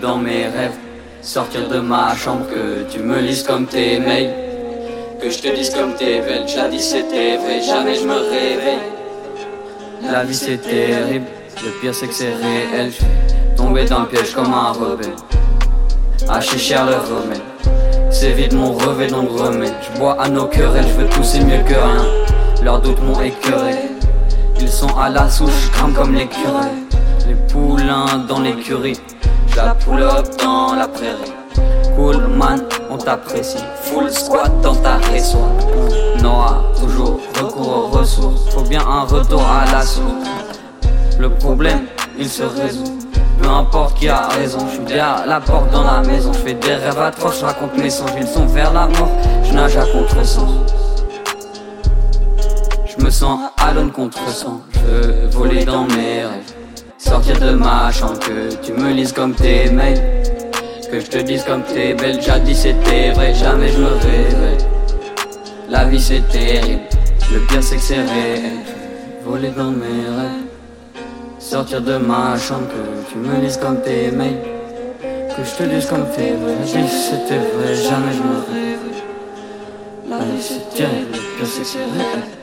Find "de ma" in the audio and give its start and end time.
1.68-2.14, 57.40-57.90, 71.80-72.36